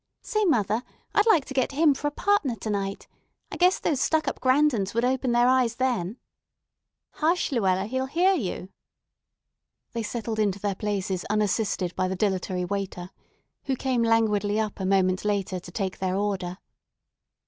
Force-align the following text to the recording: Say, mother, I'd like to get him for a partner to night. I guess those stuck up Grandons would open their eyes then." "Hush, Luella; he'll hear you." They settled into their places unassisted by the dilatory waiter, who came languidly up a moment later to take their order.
Say, 0.23 0.43
mother, 0.45 0.81
I'd 1.13 1.27
like 1.27 1.45
to 1.45 1.53
get 1.53 1.73
him 1.73 1.93
for 1.93 2.07
a 2.07 2.11
partner 2.11 2.55
to 2.55 2.71
night. 2.71 3.07
I 3.51 3.55
guess 3.57 3.77
those 3.77 4.01
stuck 4.01 4.27
up 4.27 4.41
Grandons 4.41 4.95
would 4.95 5.05
open 5.05 5.31
their 5.31 5.47
eyes 5.47 5.75
then." 5.75 6.17
"Hush, 7.11 7.51
Luella; 7.51 7.85
he'll 7.85 8.07
hear 8.07 8.33
you." 8.33 8.69
They 9.93 10.01
settled 10.01 10.39
into 10.39 10.57
their 10.59 10.73
places 10.73 11.23
unassisted 11.29 11.95
by 11.95 12.07
the 12.07 12.15
dilatory 12.15 12.65
waiter, 12.65 13.11
who 13.65 13.75
came 13.75 14.01
languidly 14.01 14.59
up 14.59 14.79
a 14.79 14.87
moment 14.87 15.23
later 15.23 15.59
to 15.59 15.71
take 15.71 15.99
their 15.99 16.15
order. 16.15 16.57